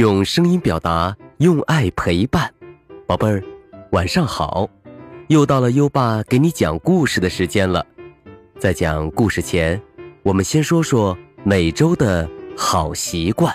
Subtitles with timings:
[0.00, 2.50] 用声音表达，用爱陪伴。
[3.06, 3.44] 宝贝儿，
[3.92, 4.66] 晚上好！
[5.28, 7.84] 又到了优爸给你讲故事的时间了。
[8.58, 9.78] 在讲故事前，
[10.22, 11.14] 我们先说说
[11.44, 13.54] 每周的好习惯。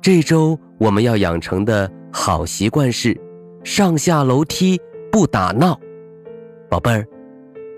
[0.00, 3.14] 这周我们要养成的好习惯是
[3.62, 4.80] 上下楼梯
[5.12, 5.78] 不打闹。
[6.70, 7.06] 宝贝儿。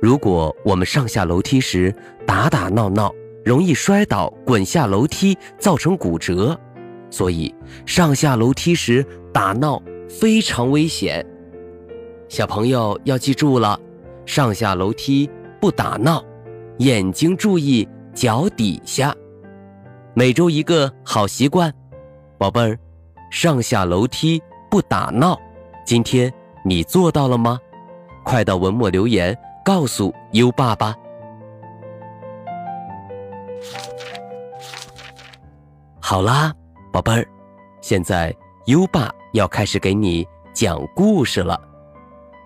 [0.02, 1.95] 如果我们上下楼梯时
[2.27, 6.59] 打打闹闹，容易摔倒、滚下楼梯，造成骨折，
[7.09, 7.55] 所以
[7.87, 11.24] 上下楼梯时打闹非常危险。
[12.29, 13.79] 小朋友要记住了，
[14.27, 16.21] 上下楼梯不打闹，
[16.79, 19.15] 眼睛注意脚底下。
[20.15, 21.73] 每周一个好习惯，
[22.37, 22.77] 宝贝儿，
[23.30, 25.38] 上下楼梯不打闹，
[25.87, 26.32] 今天
[26.65, 27.57] 你做到了吗？
[28.24, 29.38] 快到文末留言。
[29.65, 30.95] 告诉优爸爸。
[36.01, 36.52] 好啦，
[36.93, 37.27] 宝贝儿，
[37.80, 38.35] 现在
[38.66, 41.59] 优爸要开始给你讲故事了。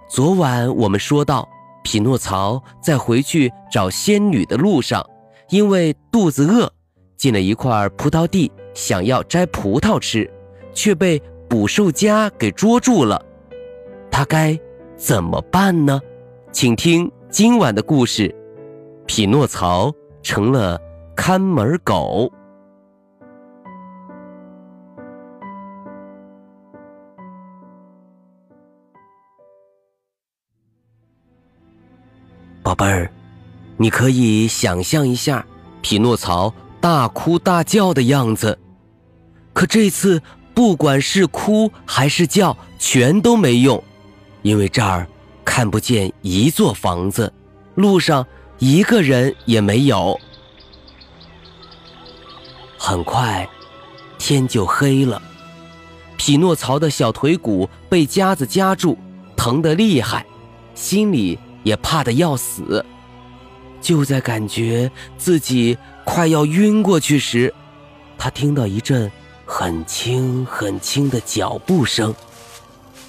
[0.08, 1.48] 昨晚我们说到，
[1.82, 5.04] 匹诺曹在回去找仙女的路上，
[5.48, 6.70] 因为肚子饿，
[7.16, 10.30] 进了一块葡萄地，想要摘葡萄吃，
[10.72, 13.20] 却被捕兽夹给捉住了。
[14.10, 14.56] 他该
[14.96, 16.00] 怎么办呢？
[16.56, 18.34] 请听今晚的故事：
[19.06, 20.80] 匹诺曹成了
[21.14, 22.32] 看门狗。
[32.62, 33.12] 宝贝儿，
[33.76, 35.46] 你可以想象一下
[35.82, 38.58] 匹诺曹大哭大叫的样子。
[39.52, 40.22] 可这次，
[40.54, 43.84] 不管是哭还是叫，全都没用，
[44.40, 45.06] 因为这儿。
[45.56, 47.32] 看不见一座房子，
[47.76, 48.26] 路上
[48.58, 50.20] 一个人也没有。
[52.76, 53.48] 很快，
[54.18, 55.22] 天就黑了。
[56.18, 58.98] 匹诺曹的小腿骨被夹子夹住，
[59.34, 60.26] 疼得厉害，
[60.74, 62.84] 心里也怕得要死。
[63.80, 67.54] 就在感觉自己快要晕过去时，
[68.18, 69.10] 他听到一阵
[69.46, 72.14] 很轻很轻的脚步声。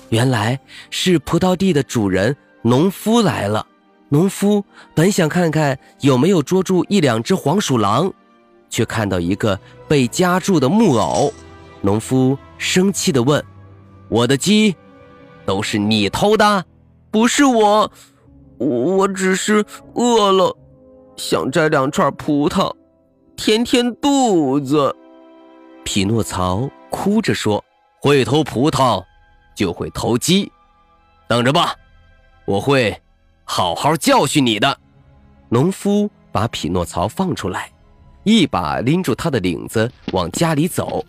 [0.10, 0.60] 原来
[0.90, 3.66] 是葡萄地的主人农夫来了。
[4.10, 4.64] 农夫
[4.96, 8.12] 本想看看有没有捉住一两只黄鼠狼，
[8.70, 11.34] 却看到一个被夹住的木偶。
[11.82, 13.44] 农夫生气地问
[14.10, 14.76] ：“我的鸡
[15.46, 16.64] 都是你偷的？
[17.12, 17.92] 不是我，
[18.58, 20.58] 我只是饿了，
[21.18, 22.74] 想摘两串葡萄
[23.36, 24.96] 填填肚子。”
[25.84, 27.62] 匹诺曹哭着说
[28.02, 29.04] ：“会偷葡萄。”
[29.58, 30.52] 就会投机，
[31.28, 31.76] 等着吧，
[32.46, 33.02] 我会
[33.44, 34.80] 好好教训你的。
[35.50, 37.72] 农夫把匹诺曹放出来，
[38.24, 41.04] 一把拎住他的领子往家里走。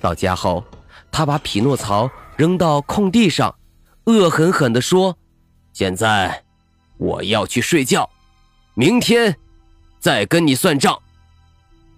[0.00, 0.64] 到家后，
[1.12, 3.54] 他把匹诺曹扔到空地上，
[4.04, 5.18] 恶狠狠地说
[5.74, 6.44] ：“现在
[6.96, 8.08] 我要去睡觉，
[8.72, 9.36] 明天
[9.98, 10.98] 再跟你算账。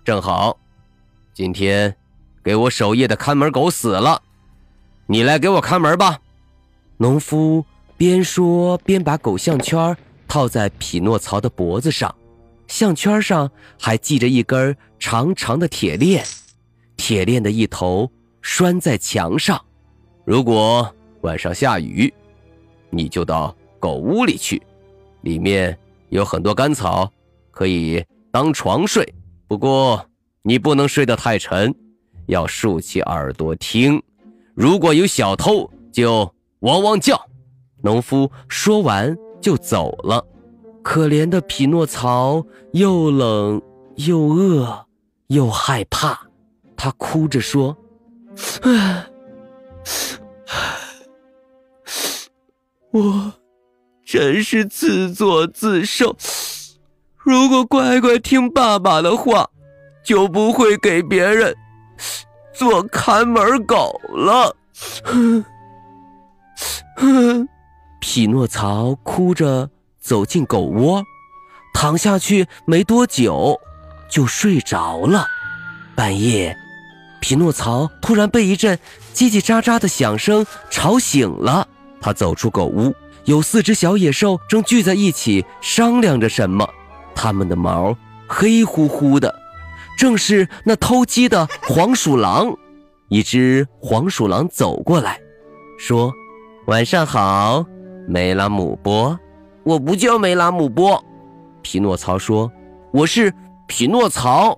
[0.05, 0.59] 正好，
[1.33, 1.95] 今天
[2.43, 4.23] 给我守夜的看门狗死了。”
[5.11, 6.21] 你来给我看门吧，
[6.99, 7.65] 农夫
[7.97, 9.97] 边说边把狗项圈
[10.29, 12.15] 套在匹诺曹的脖子上，
[12.67, 16.23] 项圈上还系着一根长长的铁链，
[16.99, 18.11] 铁链的一头
[18.43, 19.59] 拴在墙上。
[20.27, 22.13] 如果晚上下雨，
[22.91, 24.63] 你就到狗屋里去，
[25.23, 25.75] 里面
[26.11, 27.11] 有很多干草，
[27.51, 29.11] 可以当床睡。
[29.47, 30.05] 不过
[30.43, 31.75] 你不能睡得太沉，
[32.27, 34.03] 要竖起耳朵听。
[34.59, 37.29] 如果有小偷，就汪汪叫。
[37.81, 40.27] 农夫说完就走了。
[40.83, 43.63] 可怜的匹诺曹又冷
[43.95, 44.85] 又饿
[45.29, 46.19] 又害怕，
[46.77, 47.77] 他哭着说
[48.63, 49.07] ：“唉，
[52.91, 53.33] 我
[54.05, 56.17] 真是自作自受。
[57.17, 59.49] 如果乖乖听爸爸的话，
[60.03, 61.55] 就不会给别人。”
[62.59, 64.57] 做看门狗了，
[68.01, 69.71] 匹诺曹哭着
[70.01, 71.05] 走进狗窝，
[71.73, 73.61] 躺下去没多久
[74.11, 75.25] 就睡着了。
[75.95, 76.57] 半夜，
[77.21, 78.77] 匹诺曹突然被一阵
[79.15, 81.69] 叽叽喳喳的响声吵醒了。
[82.01, 86.69] 他走出狗屋，有四只小野兽正聚在一起商量着什么，
[87.15, 87.97] 它们的毛
[88.27, 89.33] 黑乎乎的。
[89.99, 92.57] 正是那偷鸡的黄鼠狼，
[93.09, 95.19] 一只黄鼠狼走过来，
[95.77, 96.13] 说
[96.69, 97.67] ：“晚上好，
[98.07, 99.19] 梅拉姆波。”
[99.67, 101.05] 我不叫梅拉姆波。
[101.63, 102.51] 匹诺曹说
[102.95, 103.35] ：“我是
[103.67, 104.57] 匹诺曹，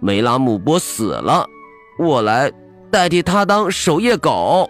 [0.00, 1.46] 梅拉姆波死了，
[1.96, 2.50] 我来
[2.90, 4.68] 代替他当守夜狗。”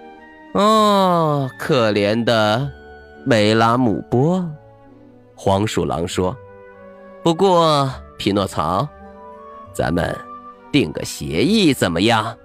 [0.52, 2.70] 哦，可怜的
[3.24, 4.46] 梅拉姆波，
[5.34, 6.36] 黄鼠狼说
[7.24, 8.86] ：“不过，匹诺曹，
[9.74, 10.16] 咱们
[10.72, 12.36] 定个协议怎么样？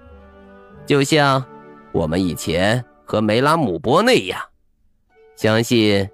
[0.84, 1.44] 就像
[1.92, 4.40] 我们以前和梅拉姆波那样，
[5.36, 6.08] 相信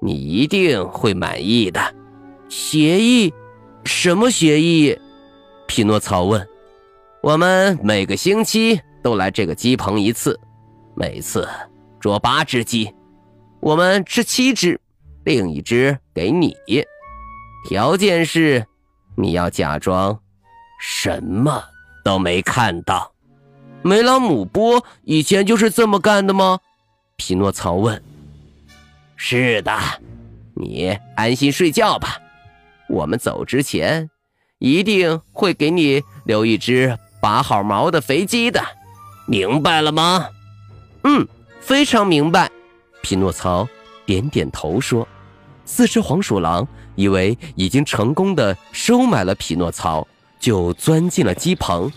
[0.00, 1.94] 你一定会满意的。”
[2.48, 3.32] 协议？
[3.84, 4.98] 什么协议？
[5.66, 6.46] 匹诺曹问。
[7.22, 10.38] 我们每个星期都来这个鸡棚一次。
[10.94, 11.48] 每次
[11.98, 12.94] 捉八只鸡，
[13.60, 14.78] 我们吃七只，
[15.24, 16.54] 另一只给你。
[17.66, 18.66] 条件是，
[19.16, 20.18] 你要假装
[20.84, 21.62] 什么
[22.02, 23.12] 都没看到。
[23.82, 26.58] 梅拉姆波以前就是这么干的吗？
[27.16, 28.02] 匹诺曹问。
[29.14, 29.78] 是的，
[30.54, 32.18] 你安心睡觉吧。
[32.88, 34.10] 我们走之前，
[34.58, 38.60] 一定会给你留一只拔好毛的肥鸡的，
[39.28, 40.28] 明白了吗？
[41.04, 41.28] 嗯，
[41.60, 42.50] 非常明白。
[43.02, 43.68] 匹诺曹
[44.04, 45.06] 点点头说
[45.64, 50.06] ：“四只黄鼠狼以为已经成功的收买了匹诺曹，
[50.42, 51.90] 就钻进了鸡棚。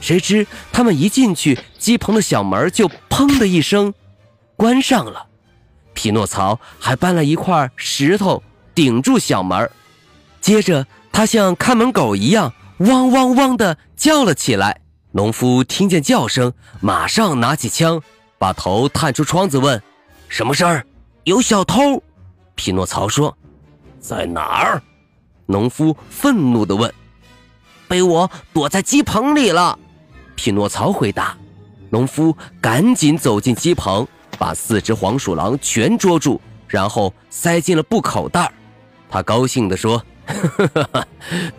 [0.00, 3.92] 谁知他们一进去，鸡棚的小门就砰的一声
[4.56, 5.26] 关上了。
[5.92, 8.42] 匹诺曹还搬了一块石头
[8.74, 9.70] 顶住小门，
[10.40, 14.80] 接着他像看门狗一样汪汪汪的叫了起来。
[15.12, 18.02] 农夫听见叫声，马上拿起枪。
[18.38, 19.82] 把头探出窗子问
[20.26, 20.86] ：“什么事儿？
[21.24, 22.02] 有小偷。”
[22.56, 23.36] 匹诺曹说
[24.00, 24.82] ：“在哪儿？”
[25.44, 26.90] 农夫愤怒地问。
[27.90, 29.76] “被我躲在鸡棚里了。”
[30.36, 31.36] 匹诺曹回答。
[31.90, 34.06] 农夫赶紧走进鸡棚，
[34.38, 38.52] 把四只黄鼠狼全捉住，然后塞进了布口袋。
[39.08, 41.06] 他高兴地说：“呵呵呵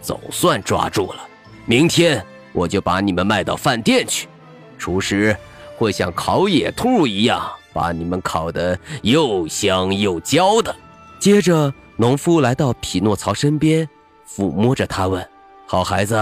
[0.01, 1.27] 总算抓住了！
[1.65, 4.29] 明天我就把你们卖到饭店去，
[4.77, 5.35] 厨师。”
[5.77, 7.41] 会像烤野兔一样
[7.73, 10.75] 把你们烤得又香又焦的。
[11.19, 13.89] 接着，农夫来到匹诺曹身边，
[14.29, 15.27] 抚摸着他问
[15.71, 16.19] ：“好孩子，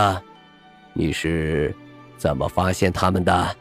[0.93, 1.75] 你是
[2.17, 3.55] 怎么发现他们的？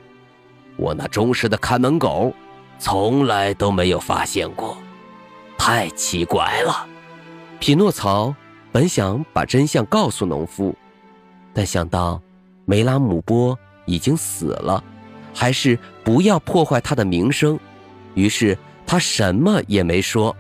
[0.77, 2.31] 我那忠实的看门狗
[2.79, 4.77] 从来都没有发现过，
[5.57, 6.87] 太奇怪了。”
[7.59, 8.35] 匹诺曹
[8.71, 10.77] 本想把真相告诉农夫，
[11.55, 12.21] 但想到
[12.67, 14.85] 梅拉姆波已经死了。
[15.33, 17.59] 还是不要破坏他的名声，
[18.13, 20.37] 于是他什么也没说。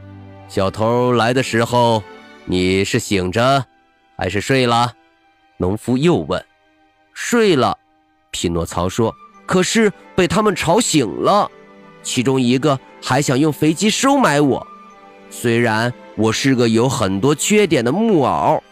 [0.46, 2.02] 小偷来的时候，
[2.44, 3.64] 你是醒着
[4.14, 4.92] 还是睡了？
[5.58, 6.42] 农夫又问。
[7.12, 7.76] 睡了，
[8.30, 9.14] 匹诺曹说。
[9.46, 11.50] 可是被他们吵醒了，
[12.02, 14.66] 其中一个还想用飞机收买我。
[15.30, 18.62] 虽然我是个有很多缺点的木偶，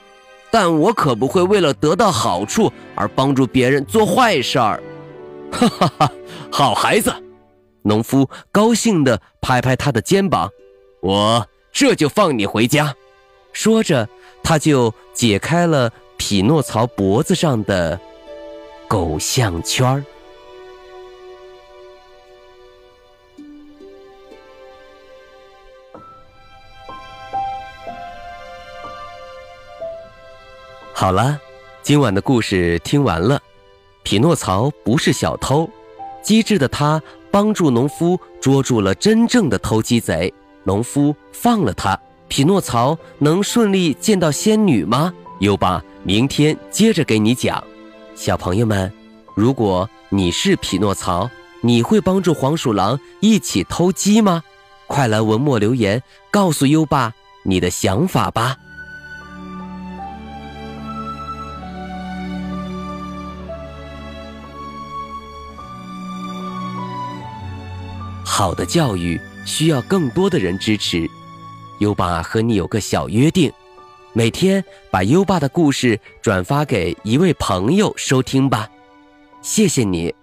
[0.50, 4.82] 但我可不会为了得到好处而帮助别人做坏事儿。
[5.50, 6.12] 哈哈哈，
[6.52, 7.12] 好孩子！
[7.82, 10.50] 农夫高兴地拍拍他的肩膀，
[11.00, 12.94] 我这就放你回家。
[13.52, 14.08] 说着，
[14.42, 17.98] 他就解开了匹诺曹脖子上的
[18.88, 20.04] 狗项圈儿
[30.92, 31.38] 好了，
[31.82, 33.40] 今晚的故事听完了。
[34.02, 35.68] 匹诺曹不是小偷，
[36.22, 37.00] 机智的他
[37.30, 40.32] 帮助农夫捉住了真正的偷鸡贼，
[40.64, 42.00] 农夫放了他。
[42.28, 45.12] 匹诺曹能顺利见到仙女吗？
[45.40, 47.60] 优爸明天接着给你讲。
[48.14, 48.92] 小朋友们，
[49.34, 51.28] 如果你是匹诺曹，
[51.62, 54.40] 你会帮助黄鼠狼一起偷鸡吗？
[54.86, 58.56] 快来文末留言告诉优爸你的想法吧。
[68.24, 71.10] 好的教育需要更多的人支持。
[71.80, 73.52] 优爸和你有个小约定，
[74.16, 78.66] 每天把优爸的故事转发给一位朋友收听吧。
[79.42, 80.14] 谢谢你。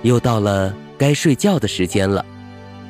[0.00, 2.24] 又到了该睡觉的时间了，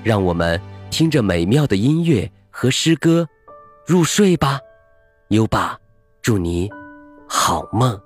[0.05, 3.29] 让我们听着美妙的音乐和诗歌
[3.85, 4.61] 入睡吧。
[5.31, 5.77] 优爸，
[6.23, 6.71] 祝你
[7.29, 8.01] 好梦，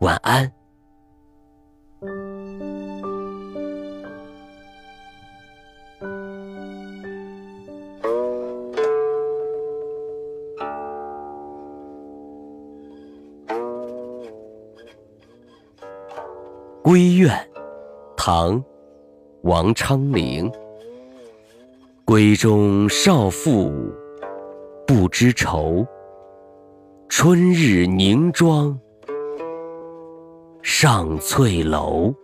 [0.00, 0.55] 晚安。
[16.86, 17.28] 闺怨。
[18.16, 18.60] 唐·
[19.42, 20.48] 王昌龄。
[22.04, 23.72] 闺中少妇
[24.86, 25.84] 不知愁，
[27.08, 28.78] 春日凝妆
[30.62, 32.14] 上翠楼。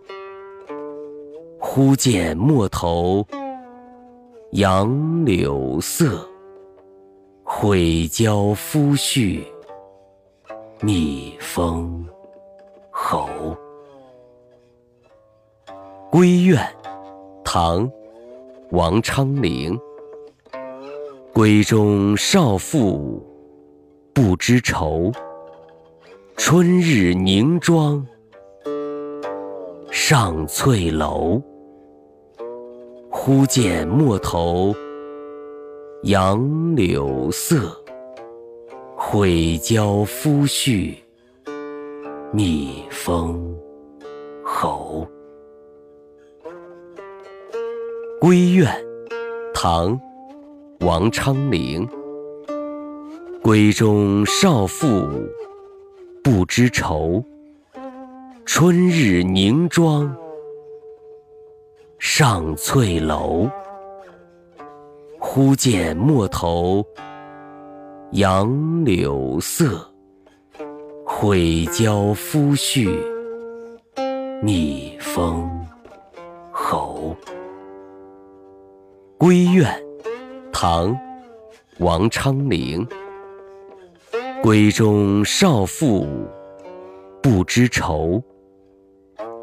[1.59, 3.21] 忽见陌头
[4.51, 6.25] 杨柳色，
[7.43, 9.43] 悔教夫婿
[10.79, 12.07] 觅封
[12.89, 13.27] 侯。
[16.13, 16.59] 闺怨，
[17.43, 17.89] 唐。
[18.69, 19.75] 王昌龄。
[21.33, 23.19] 闺中少妇
[24.13, 25.11] 不知愁，
[26.37, 28.05] 春日凝妆
[29.89, 31.41] 上翠楼。
[33.09, 34.71] 忽见陌头
[36.03, 37.75] 杨柳色，
[38.95, 40.93] 悔教夫婿
[42.31, 43.55] 觅封
[48.23, 48.73] 闺怨，
[49.53, 49.99] 唐·
[50.79, 51.85] 王昌龄。
[53.41, 55.09] 闺中少妇
[56.23, 57.21] 不知愁，
[58.45, 60.15] 春日凝妆
[61.99, 63.49] 上翠楼。
[65.19, 66.81] 忽见陌头
[68.11, 69.85] 杨柳色，
[71.05, 72.89] 悔教夫婿
[74.41, 75.45] 觅封
[79.23, 79.65] 闺怨，
[80.51, 80.89] 唐·
[81.79, 82.85] 王昌龄。
[84.41, 86.05] 闺中少妇
[87.21, 88.21] 不知愁，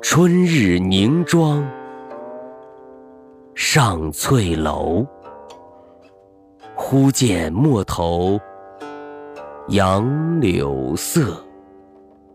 [0.02, 1.66] 春日凝妆
[3.54, 5.06] 上翠楼。
[6.74, 8.38] 忽见陌头
[9.68, 11.42] 杨柳色，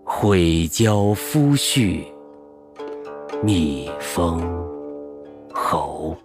[0.04, 2.04] 悔教夫婿
[3.44, 4.42] 觅封
[5.54, 6.18] 侯。